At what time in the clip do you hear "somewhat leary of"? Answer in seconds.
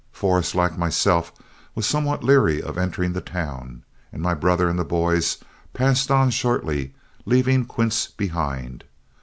1.85-2.75